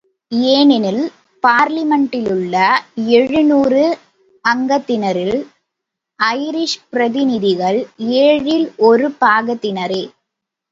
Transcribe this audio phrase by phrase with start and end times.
[0.51, 1.03] ஏனெனில்
[1.43, 2.55] பார்லிமென்டிலுள்ள
[3.15, 3.83] எழுநூறு
[4.45, 5.37] அங்கத்தினரில்
[6.19, 7.79] ஐரிஷ் பிரதிநிதிகள்
[8.21, 10.03] ஏழில் ஒரு பாகத்தினரே.